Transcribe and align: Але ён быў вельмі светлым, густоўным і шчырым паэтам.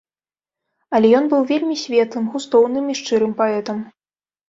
Але 0.99 1.11
ён 1.19 1.29
быў 1.35 1.45
вельмі 1.53 1.79
светлым, 1.83 2.25
густоўным 2.35 2.85
і 2.91 2.99
шчырым 3.05 3.31
паэтам. 3.47 3.89